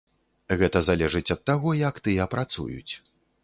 [0.61, 2.93] Гэта залежыць ад таго, як тыя працуюць.